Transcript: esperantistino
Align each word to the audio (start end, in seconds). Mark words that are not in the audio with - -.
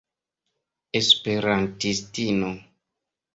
esperantistino 0.99 2.49